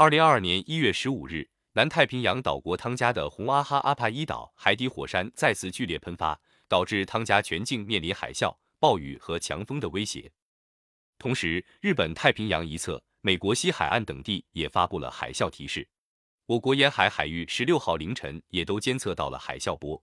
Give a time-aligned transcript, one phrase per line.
[0.00, 10.32] 二零二二年一月十五日，南太平洋岛国汤加的红阿哈阿帕伊岛海底火山再次剧烈喷发，导致汤加全境面临海啸、暴雨和强风的威胁。
[11.18, 15.86] 同时，日本太平洋一侧、美国西海岸等地也发布了海啸提示。
[16.46, 20.02] 我国沿海海域十六号凌晨也都监测到了海啸波。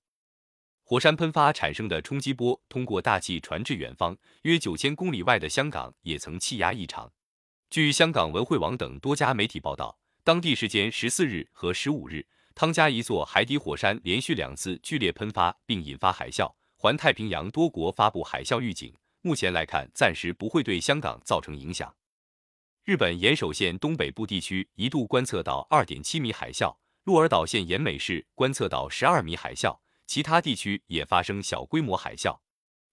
[0.84, 7.12] 火山喷发产生的冲击波通过大气传至远方，约九千公里外的香港也曾气压异常。
[7.70, 18.96] 据香港文汇网等多家媒体报道，当地时间十四日和十五日，汤加一座海底火山连续两次剧烈喷发，并引发海啸，环太平洋多国发布海啸预警。
[19.22, 21.94] 目前来看，暂时不会对香港造成影响。
[22.86, 32.40] 日本岩手县东北部地区一度观测到二点七米海啸，鹿儿岛县岩美市观测到十二米海啸，其他地区也发生小规模海啸。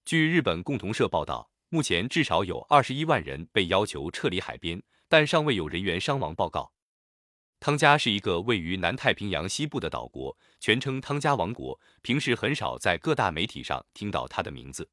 [0.04, 6.72] 据日本共同社报道，目前至少有二十一万人被要求撤离海边，但尚未有人员伤亡报告。
[7.58, 14.88] 汤加是一个位于南太平洋西部的岛国，全称汤加王国，平时很少在各大媒体上听到它的名字。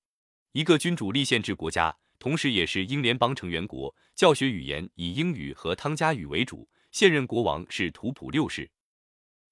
[0.53, 6.67] 一个君主立宪制国家，同时也是英联邦成员国，教学语言以英语和汤加语为主。
[6.91, 8.71] 现任国王是图普六世。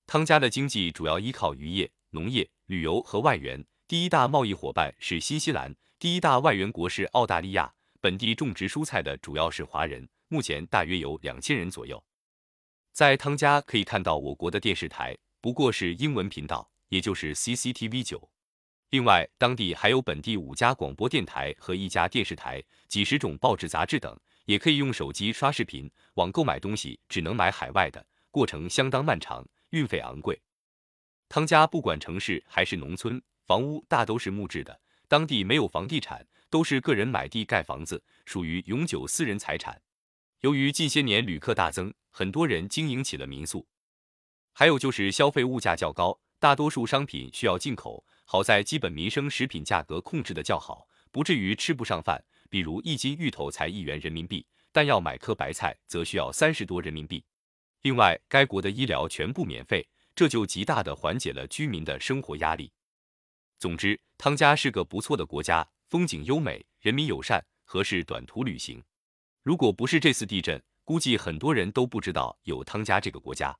[0.08, 3.64] 汤加的经济主要依靠渔业、农业、旅游和外援。
[3.88, 7.74] 第一大贸易伙伴是新西兰，第一大外援国是澳大利亚。
[8.00, 12.02] 本地种植蔬菜的主要是华人，目前大约有两千人左右。
[12.94, 18.32] 在汤加可以看到我国的电视台，不过是英文频道，也就是 CCTV 九。
[18.92, 25.92] 另外，当地还有本地五家广播电台和一家电视台，几十种报纸杂志等，也可以用手机刷视频。
[26.14, 30.42] 网购买东西只能买海外的，过程相当漫长，运费昂贵。
[31.28, 39.82] 汤加不管城市还是农村，房屋大都是木质的，当地没有房地产，都是个人买地盖房子，属于永久私人财产。
[40.42, 43.68] 由于近些年旅客大增，很多人经营起了民宿。
[44.54, 48.06] 还有就是消费物价较高，大多数商品需要进口。
[48.24, 52.24] 好在基本民生食品价格控制的较好，不至于吃不上饭。
[52.48, 57.26] 比如一斤芋头才一元人民币，但要买颗白菜则需要三十多人民币。
[57.82, 62.72] 另外，该国的医疗全部免费，这就极大的缓解了居民的生活压力。
[63.58, 68.84] 总之，汤加是个不错的国家，风景优美，人民友善，合适短途旅行。
[69.44, 73.58] 如果不是这次地震，估计很多人都不知道有汤加这个国家。